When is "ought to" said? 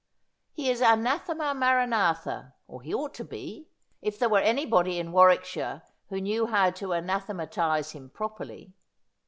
2.91-3.23